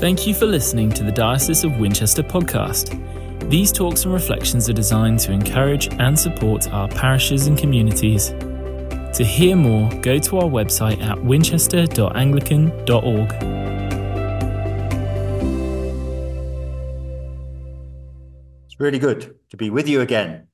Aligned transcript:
Thank 0.00 0.26
you 0.26 0.32
for 0.32 0.46
listening 0.46 0.88
to 0.92 1.04
the 1.04 1.12
Diocese 1.12 1.62
of 1.62 1.78
Winchester 1.78 2.22
podcast. 2.22 2.98
These 3.50 3.70
talks 3.70 4.04
and 4.04 4.14
reflections 4.14 4.66
are 4.70 4.72
designed 4.72 5.18
to 5.18 5.30
encourage 5.30 5.92
and 6.00 6.18
support 6.18 6.72
our 6.72 6.88
parishes 6.88 7.48
and 7.48 7.58
communities. 7.58 8.30
To 8.30 9.22
hear 9.22 9.56
more, 9.56 9.90
go 10.00 10.18
to 10.18 10.38
our 10.38 10.48
website 10.48 11.02
at 11.02 11.22
winchester.anglican.org. 11.22 13.32
It's 18.64 18.80
really 18.80 18.98
good 18.98 19.34
to 19.50 19.56
be 19.58 19.68
with 19.68 19.86
you 19.86 20.00
again. 20.00 20.46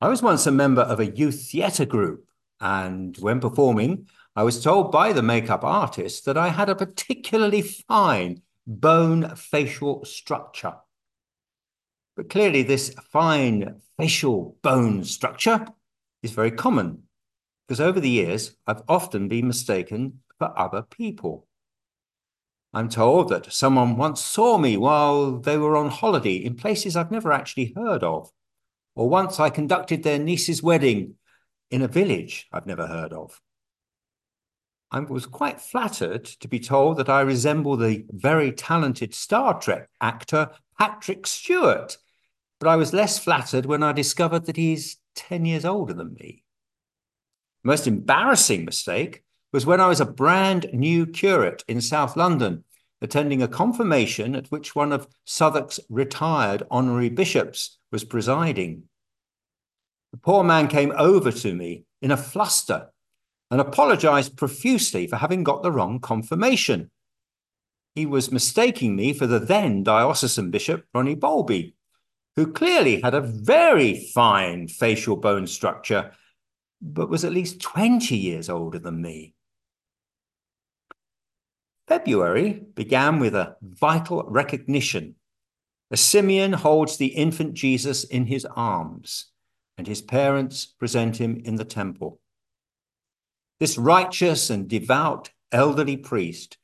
I 0.00 0.08
was 0.08 0.20
once 0.20 0.48
a 0.48 0.50
member 0.50 0.82
of 0.82 0.98
a 0.98 1.06
youth 1.06 1.48
theatre 1.48 1.86
group, 1.86 2.24
and 2.60 3.16
when 3.18 3.38
performing, 3.38 4.08
I 4.34 4.42
was 4.42 4.60
told 4.60 4.90
by 4.90 5.12
the 5.12 5.22
makeup 5.22 5.62
artist 5.62 6.24
that 6.24 6.36
I 6.36 6.48
had 6.48 6.68
a 6.68 6.74
particularly 6.74 7.62
fine 7.62 8.42
bone 8.68 9.34
facial 9.34 10.04
structure. 10.04 10.74
But 12.16 12.28
clearly, 12.28 12.62
this 12.62 12.94
fine 13.10 13.80
facial 13.96 14.56
bone 14.62 15.04
structure 15.04 15.66
is 16.22 16.32
very 16.32 16.50
common 16.50 17.04
because 17.66 17.80
over 17.80 17.98
the 17.98 18.10
years, 18.10 18.56
I've 18.66 18.82
often 18.88 19.28
been 19.28 19.46
mistaken 19.46 20.20
for 20.38 20.56
other 20.58 20.82
people. 20.82 21.46
I'm 22.74 22.88
told 22.88 23.30
that 23.30 23.52
someone 23.52 23.96
once 23.96 24.20
saw 24.22 24.58
me 24.58 24.76
while 24.76 25.38
they 25.38 25.56
were 25.56 25.76
on 25.76 25.90
holiday 25.90 26.36
in 26.36 26.54
places 26.54 26.96
I've 26.96 27.10
never 27.10 27.32
actually 27.32 27.72
heard 27.74 28.04
of, 28.04 28.30
or 28.94 29.08
once 29.08 29.40
I 29.40 29.48
conducted 29.48 30.02
their 30.02 30.18
niece's 30.18 30.62
wedding 30.62 31.14
in 31.70 31.82
a 31.82 31.88
village 31.88 32.46
I've 32.52 32.66
never 32.66 32.86
heard 32.86 33.12
of. 33.12 33.40
I 34.90 35.00
was 35.00 35.26
quite 35.26 35.60
flattered 35.60 36.24
to 36.24 36.48
be 36.48 36.60
told 36.60 36.96
that 36.96 37.10
I 37.10 37.20
resemble 37.20 37.76
the 37.76 38.06
very 38.08 38.52
talented 38.52 39.14
Star 39.14 39.60
Trek 39.60 39.88
actor 40.00 40.50
Patrick 40.78 41.26
Stewart, 41.26 41.98
but 42.58 42.68
I 42.68 42.76
was 42.76 42.94
less 42.94 43.18
flattered 43.18 43.66
when 43.66 43.82
I 43.82 43.92
discovered 43.92 44.46
that 44.46 44.56
he's 44.56 44.96
10 45.16 45.44
years 45.44 45.64
older 45.64 45.92
than 45.92 46.14
me. 46.14 46.44
Most 47.62 47.86
embarrassing 47.86 48.64
mistake 48.64 49.24
was 49.52 49.66
when 49.66 49.80
I 49.80 49.88
was 49.88 50.00
a 50.00 50.06
brand 50.06 50.66
new 50.72 51.06
curate 51.06 51.64
in 51.68 51.80
South 51.80 52.16
London, 52.16 52.64
attending 53.02 53.42
a 53.42 53.48
confirmation 53.48 54.34
at 54.34 54.50
which 54.50 54.74
one 54.74 54.92
of 54.92 55.06
Southwark's 55.24 55.80
retired 55.90 56.62
honorary 56.70 57.10
bishops 57.10 57.78
was 57.92 58.04
presiding. 58.04 58.84
The 60.12 60.18
poor 60.18 60.44
man 60.44 60.68
came 60.68 60.92
over 60.96 61.30
to 61.30 61.54
me 61.54 61.84
in 62.00 62.10
a 62.10 62.16
fluster 62.16 62.88
and 63.50 63.60
apologized 63.60 64.36
profusely 64.36 65.06
for 65.06 65.16
having 65.16 65.42
got 65.42 65.62
the 65.62 65.72
wrong 65.72 66.00
confirmation. 66.00 66.90
He 67.94 68.06
was 68.06 68.30
mistaking 68.30 68.94
me 68.94 69.12
for 69.12 69.26
the 69.26 69.38
then 69.38 69.82
diocesan 69.82 70.50
bishop, 70.50 70.84
Ronnie 70.94 71.14
Bowlby, 71.14 71.74
who 72.36 72.52
clearly 72.52 73.00
had 73.00 73.14
a 73.14 73.20
very 73.20 74.08
fine 74.14 74.68
facial 74.68 75.16
bone 75.16 75.46
structure, 75.46 76.12
but 76.80 77.08
was 77.08 77.24
at 77.24 77.32
least 77.32 77.60
20 77.60 78.16
years 78.16 78.48
older 78.48 78.78
than 78.78 79.02
me. 79.02 79.34
February 81.88 82.62
began 82.74 83.18
with 83.18 83.34
a 83.34 83.56
vital 83.62 84.22
recognition. 84.24 85.14
A 85.90 85.96
Simeon 85.96 86.52
holds 86.52 86.98
the 86.98 87.06
infant 87.06 87.54
Jesus 87.54 88.04
in 88.04 88.26
his 88.26 88.44
arms, 88.44 89.32
and 89.78 89.86
his 89.86 90.02
parents 90.02 90.66
present 90.66 91.16
him 91.16 91.40
in 91.44 91.56
the 91.56 91.64
temple. 91.64 92.20
This 93.60 93.76
righteous 93.76 94.50
and 94.50 94.68
devout 94.68 95.30
elderly 95.50 95.96
priest 95.96 96.58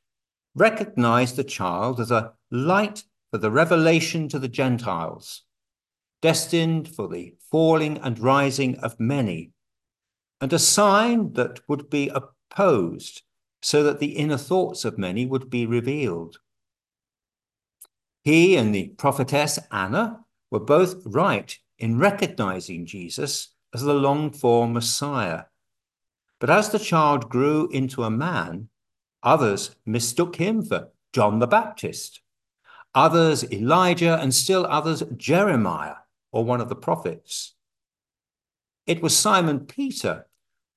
recognized 0.55 1.35
the 1.35 1.43
child 1.43 1.99
as 1.99 2.11
a 2.11 2.33
light 2.49 3.03
for 3.31 3.37
the 3.37 3.51
revelation 3.51 4.29
to 4.29 4.39
the 4.39 4.47
Gentiles, 4.47 5.43
destined 6.21 6.87
for 6.87 7.09
the 7.09 7.35
falling 7.51 7.97
and 7.97 8.17
rising 8.17 8.77
of 8.77 8.99
many, 8.99 9.51
and 10.39 10.53
a 10.53 10.59
sign 10.59 11.33
that 11.33 11.59
would 11.67 11.89
be 11.89 12.09
opposed 12.09 13.23
so 13.61 13.83
that 13.83 13.99
the 13.99 14.15
inner 14.17 14.37
thoughts 14.37 14.85
of 14.85 14.97
many 14.97 15.25
would 15.25 15.49
be 15.49 15.65
revealed. 15.65 16.39
He 18.23 18.55
and 18.55 18.73
the 18.73 18.89
prophetess 18.89 19.59
Anna 19.71 20.25
were 20.49 20.59
both 20.59 21.01
right 21.05 21.57
in 21.77 21.99
recognizing 21.99 22.85
Jesus 22.85 23.49
as 23.73 23.81
the 23.81 23.93
longed 23.93 24.37
for 24.37 24.67
Messiah 24.67 25.43
but 26.39 26.49
as 26.49 26.69
the 26.69 26.79
child 26.79 27.29
grew 27.29 27.67
into 27.69 28.03
a 28.03 28.09
man, 28.09 28.69
others 29.23 29.75
mistook 29.85 30.35
him 30.35 30.63
for 30.63 30.89
John 31.13 31.39
the 31.39 31.47
Baptist, 31.47 32.21
others 32.93 33.49
Elijah, 33.51 34.19
and 34.19 34.33
still 34.33 34.65
others 34.65 35.03
Jeremiah 35.15 35.95
or 36.31 36.43
one 36.43 36.61
of 36.61 36.69
the 36.69 36.75
prophets. 36.75 37.55
It 38.85 39.01
was 39.01 39.17
Simon 39.17 39.61
Peter 39.61 40.27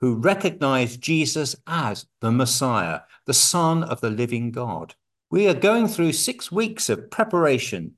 who 0.01 0.15
recognized 0.15 1.01
Jesus 1.01 1.57
as 1.67 2.07
the 2.21 2.31
Messiah, 2.31 3.01
the 3.27 3.35
Son 3.35 3.83
of 3.83 4.01
the 4.01 4.11
living 4.11 4.53
God. 4.53 4.95
We 5.31 5.49
are 5.49 5.55
going 5.55 5.89
through 5.89 6.13
six 6.13 6.53
weeks 6.53 6.89
of 6.89 7.11
preparation 7.11 7.95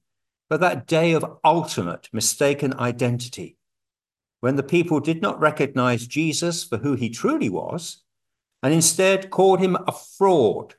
for 0.48 0.58
that 0.58 0.86
day 0.86 1.12
of 1.12 1.38
ultimate 1.44 2.08
mistaken 2.12 2.74
identity 2.78 3.58
when 4.40 4.56
the 4.56 4.62
people 4.62 5.00
did 5.00 5.22
not 5.22 5.38
recognize 5.38 6.06
Jesus 6.06 6.64
for 6.64 6.78
who 6.78 6.94
he 6.94 7.10
truly 7.10 7.48
was, 7.48 8.02
and 8.62 8.72
instead 8.74 9.30
called 9.30 9.60
him 9.60 9.76
a 9.86 9.92
fraud 9.92 10.74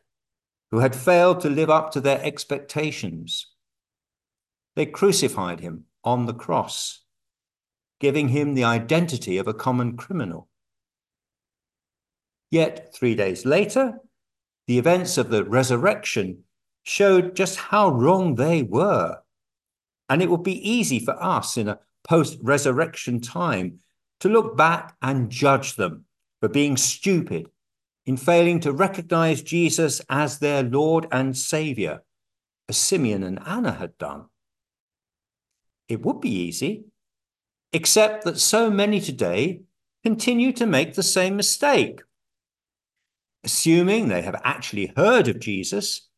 who 0.72 0.80
had 0.80 0.96
failed 0.96 1.42
to 1.42 1.50
live 1.50 1.70
up 1.70 1.92
to 1.92 2.02
their 2.02 2.22
expectations. 2.24 3.48
They 4.76 4.86
crucified 4.86 5.60
him 5.60 5.86
on 6.04 6.26
the 6.26 6.34
cross, 6.34 7.04
giving 8.00 8.30
him 8.30 8.54
the 8.54 8.64
identity 8.64 9.38
of 9.38 9.48
a 9.48 9.54
common 9.54 9.98
criminal. 9.98 10.48
Yet, 12.50 12.94
three 12.94 13.16
days 13.16 13.46
later, 13.46 14.00
the 14.68 14.78
events 14.78 15.18
of 15.18 15.30
the 15.30 15.44
resurrection 15.44 16.44
showed 16.84 17.36
just 17.36 17.58
how 17.58 17.90
wrong 17.90 18.36
they 18.36 18.64
were. 18.64 19.20
And 20.10 20.22
it 20.22 20.30
would 20.30 20.44
be 20.44 20.70
easy 20.70 21.00
for 21.00 21.22
us 21.22 21.58
in 21.58 21.68
a 21.70 21.80
post 22.03 22.38
resurrection 22.41 23.19
time 23.19 23.79
to 24.19 24.29
look 24.29 24.56
back 24.56 24.95
and 25.01 25.29
judge 25.29 25.75
them 25.75 26.06
for 26.39 26.50
being 26.50 26.78
stupid 26.78 27.50
in 28.06 28.17
failing 28.17 28.59
to 28.62 28.72
recognize 28.72 29.41
Jesus 29.41 30.01
as 30.09 30.39
their 30.39 30.63
Lord 30.63 31.07
and 31.12 31.38
Savior, 31.38 32.03
as 32.67 32.78
Simeon 32.78 33.23
and 33.23 33.39
Anna 33.45 33.73
had 33.73 33.97
done. 33.97 34.25
It 35.88 36.01
would 36.01 36.22
be 36.22 36.31
easy, 36.31 36.85
except 37.73 38.25
that 38.25 38.39
so 38.39 38.69
many 38.69 39.00
today 39.00 39.62
continue 40.03 40.51
to 40.53 40.66
make 40.66 40.94
the 40.94 41.03
same 41.03 41.35
mistake. 41.35 42.01
Assuming 43.44 44.07
they 44.07 44.22
have 44.22 44.39
actually 44.44 44.94
heard 44.95 45.28
of 45.28 45.39
Jesus, 45.39 46.09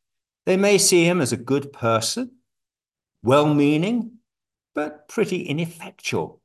they 0.45 0.57
may 0.57 0.77
see 0.77 1.05
him 1.05 1.21
as 1.21 1.31
a 1.31 1.38
good 1.38 1.71
person, 1.71 2.31
well 3.23 3.53
meaning, 3.53 4.19
but 4.75 5.07
pretty 5.07 5.44
ineffectual, 5.44 6.41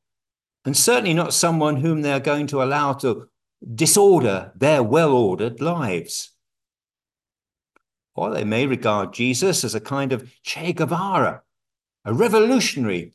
and 0.65 0.77
certainly 0.77 1.15
not 1.15 1.35
someone 1.35 1.77
whom 1.77 2.03
they 2.03 2.13
are 2.13 2.21
going 2.21 2.47
to 2.49 2.63
allow 2.63 2.93
to 2.93 3.29
disorder 3.75 4.53
their 4.55 4.83
well 4.83 5.13
ordered 5.13 5.61
lives. 5.61 6.33
Or 8.15 8.31
they 8.31 8.45
may 8.45 8.67
regard 8.67 9.15
Jesus 9.15 9.65
as 9.65 9.75
a 9.75 9.81
kind 9.81 10.13
of 10.13 10.31
Che 10.43 10.73
Guevara, 10.73 11.43
a 12.05 12.13
revolutionary 12.13 13.15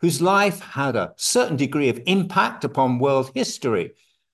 whose 0.00 0.22
life 0.22 0.60
had 0.60 0.96
a 0.96 1.14
certain 1.16 1.56
degree 1.56 1.88
of 1.88 2.00
impact 2.06 2.64
upon 2.64 2.98
world 2.98 3.30
history, 3.34 3.92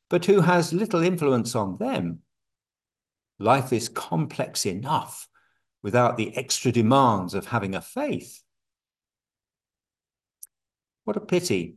but 0.08 0.24
who 0.24 0.40
has 0.40 0.72
little 0.72 1.02
influence 1.02 1.54
on 1.54 1.76
them. 1.78 2.20
Life 3.38 3.72
is 3.72 3.88
complex 3.88 4.66
enough 4.66 5.28
without 5.82 6.16
the 6.16 6.36
extra 6.36 6.72
demands 6.72 7.34
of 7.34 7.46
having 7.46 7.74
a 7.74 7.80
faith. 7.80 8.42
What 11.10 11.16
a 11.16 11.26
pity 11.26 11.74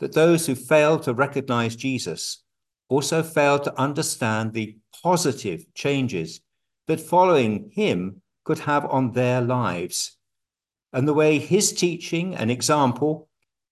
that 0.00 0.12
those 0.12 0.44
who 0.44 0.56
fail 0.56 0.98
to 0.98 1.14
recognize 1.14 1.76
Jesus 1.76 2.42
also 2.88 3.22
fail 3.22 3.60
to 3.60 3.80
understand 3.80 4.52
the 4.52 4.76
positive 5.04 5.72
changes 5.72 6.40
that 6.88 7.00
following 7.00 7.70
him 7.72 8.22
could 8.42 8.58
have 8.58 8.84
on 8.86 9.12
their 9.12 9.40
lives, 9.40 10.16
and 10.92 11.06
the 11.06 11.14
way 11.14 11.38
his 11.38 11.72
teaching 11.74 12.34
and 12.34 12.50
example 12.50 13.28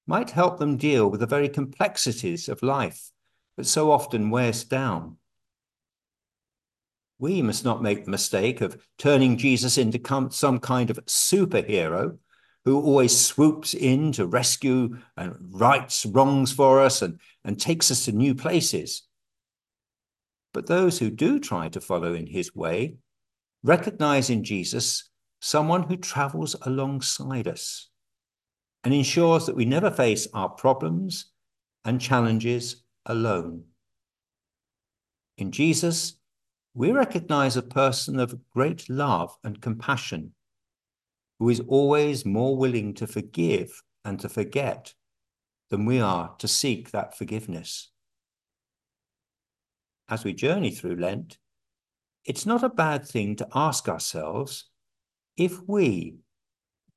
might 0.06 0.30
help 0.30 0.60
them 0.60 0.76
deal 0.76 1.10
with 1.10 1.18
the 1.18 1.26
very 1.26 1.48
complexities 1.48 2.48
of 2.48 2.62
life 2.62 3.10
that 3.56 3.66
so 3.66 3.90
often 3.90 4.30
wears 4.30 4.62
down. 4.62 5.16
We 7.18 7.42
must 7.42 7.64
not 7.64 7.82
make 7.82 8.04
the 8.04 8.12
mistake 8.12 8.60
of 8.60 8.80
turning 8.96 9.38
Jesus 9.38 9.76
into 9.76 10.30
some 10.30 10.60
kind 10.60 10.88
of 10.88 11.04
superhero 11.06 12.18
who 12.64 12.80
always 12.80 13.18
swoops 13.18 13.74
in 13.74 14.12
to 14.12 14.26
rescue 14.26 14.96
and 15.16 15.34
rights 15.50 16.06
wrongs 16.06 16.52
for 16.52 16.80
us 16.80 17.02
and, 17.02 17.20
and 17.44 17.60
takes 17.60 17.90
us 17.90 18.06
to 18.06 18.12
new 18.12 18.34
places. 18.34 19.02
But 20.54 20.66
those 20.66 20.98
who 20.98 21.10
do 21.10 21.38
try 21.38 21.68
to 21.68 21.80
follow 21.80 22.14
in 22.14 22.26
his 22.26 22.54
way 22.54 22.96
recognize 23.62 24.30
in 24.30 24.44
Jesus 24.44 25.10
someone 25.40 25.82
who 25.82 25.96
travels 25.96 26.56
alongside 26.62 27.48
us 27.48 27.90
and 28.82 28.94
ensures 28.94 29.46
that 29.46 29.56
we 29.56 29.64
never 29.64 29.90
face 29.90 30.26
our 30.32 30.48
problems 30.48 31.30
and 31.84 32.00
challenges 32.00 32.82
alone. 33.04 33.64
In 35.36 35.50
Jesus, 35.50 36.14
we 36.74 36.92
recognize 36.92 37.56
a 37.56 37.62
person 37.62 38.18
of 38.18 38.38
great 38.50 38.88
love 38.88 39.36
and 39.44 39.60
compassion 39.60 40.32
who 41.38 41.48
is 41.48 41.60
always 41.68 42.24
more 42.24 42.56
willing 42.56 42.94
to 42.94 43.06
forgive 43.06 43.82
and 44.04 44.20
to 44.20 44.28
forget 44.28 44.94
than 45.70 45.84
we 45.84 46.00
are 46.00 46.34
to 46.38 46.48
seek 46.48 46.90
that 46.90 47.16
forgiveness. 47.16 47.90
As 50.08 50.24
we 50.24 50.34
journey 50.34 50.70
through 50.70 50.96
Lent, 50.96 51.38
it's 52.24 52.46
not 52.46 52.62
a 52.62 52.68
bad 52.68 53.06
thing 53.06 53.36
to 53.36 53.48
ask 53.54 53.88
ourselves 53.88 54.70
if 55.36 55.60
we 55.66 56.16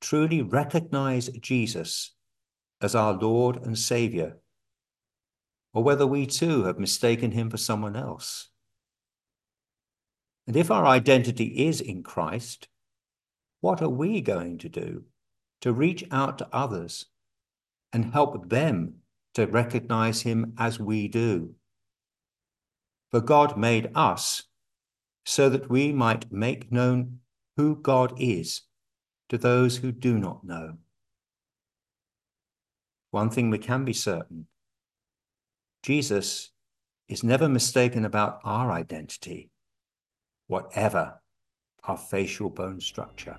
truly 0.00 0.42
recognize 0.42 1.28
Jesus 1.28 2.14
as 2.80 2.94
our 2.94 3.14
Lord 3.14 3.56
and 3.64 3.76
Savior, 3.76 4.38
or 5.74 5.82
whether 5.82 6.06
we 6.06 6.26
too 6.26 6.64
have 6.64 6.78
mistaken 6.78 7.32
him 7.32 7.50
for 7.50 7.56
someone 7.56 7.96
else. 7.96 8.48
And 10.46 10.56
if 10.56 10.70
our 10.70 10.86
identity 10.86 11.66
is 11.66 11.80
in 11.80 12.02
Christ, 12.02 12.68
what 13.60 13.82
are 13.82 13.88
we 13.88 14.20
going 14.20 14.58
to 14.58 14.68
do 14.68 15.04
to 15.60 15.72
reach 15.72 16.04
out 16.10 16.38
to 16.38 16.48
others 16.52 17.06
and 17.92 18.12
help 18.12 18.48
them 18.48 18.94
to 19.34 19.46
recognize 19.46 20.22
him 20.22 20.54
as 20.58 20.78
we 20.78 21.08
do? 21.08 21.54
For 23.10 23.20
God 23.20 23.56
made 23.56 23.90
us 23.94 24.44
so 25.24 25.48
that 25.48 25.68
we 25.68 25.92
might 25.92 26.30
make 26.30 26.70
known 26.70 27.20
who 27.56 27.76
God 27.76 28.14
is 28.18 28.62
to 29.28 29.38
those 29.38 29.78
who 29.78 29.92
do 29.92 30.18
not 30.18 30.44
know. 30.44 30.78
One 33.10 33.30
thing 33.30 33.50
we 33.50 33.58
can 33.58 33.84
be 33.84 33.92
certain 33.92 34.46
Jesus 35.82 36.50
is 37.08 37.24
never 37.24 37.48
mistaken 37.48 38.04
about 38.04 38.40
our 38.44 38.70
identity, 38.70 39.50
whatever 40.46 41.20
our 41.84 41.96
facial 41.96 42.50
bone 42.50 42.80
structure. 42.80 43.36